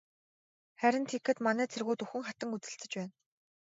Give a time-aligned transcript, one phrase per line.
[0.79, 3.13] Харин тэгэхэд манай цэргүүд үхэн хатан үзэлцэж байна.